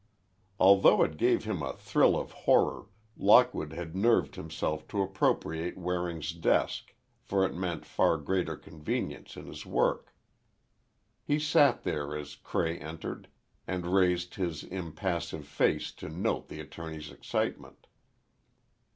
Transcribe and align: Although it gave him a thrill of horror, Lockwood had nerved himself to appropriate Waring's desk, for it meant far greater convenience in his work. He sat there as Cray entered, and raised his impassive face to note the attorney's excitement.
Although 0.59 1.03
it 1.03 1.15
gave 1.15 1.43
him 1.43 1.61
a 1.61 1.75
thrill 1.77 2.19
of 2.19 2.31
horror, 2.31 2.87
Lockwood 3.15 3.71
had 3.71 3.95
nerved 3.95 4.35
himself 4.35 4.87
to 4.87 5.03
appropriate 5.03 5.77
Waring's 5.77 6.31
desk, 6.31 6.95
for 7.21 7.45
it 7.45 7.53
meant 7.53 7.85
far 7.85 8.17
greater 8.17 8.55
convenience 8.57 9.37
in 9.37 9.45
his 9.45 9.63
work. 9.63 10.15
He 11.23 11.37
sat 11.37 11.83
there 11.83 12.17
as 12.17 12.33
Cray 12.35 12.79
entered, 12.79 13.27
and 13.67 13.93
raised 13.93 14.33
his 14.33 14.63
impassive 14.63 15.45
face 15.45 15.91
to 15.91 16.09
note 16.09 16.47
the 16.47 16.61
attorney's 16.61 17.11
excitement. 17.11 17.85